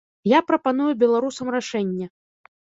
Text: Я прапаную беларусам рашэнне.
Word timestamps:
Я 0.29 0.39
прапаную 0.49 0.87
беларусам 1.05 1.53
рашэнне. 1.59 2.11